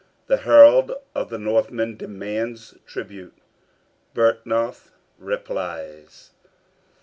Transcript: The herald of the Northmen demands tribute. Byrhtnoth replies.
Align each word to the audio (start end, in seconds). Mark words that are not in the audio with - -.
The 0.25 0.37
herald 0.37 0.93
of 1.13 1.29
the 1.29 1.37
Northmen 1.37 1.95
demands 1.95 2.73
tribute. 2.87 3.37
Byrhtnoth 4.15 4.89
replies. 5.19 6.31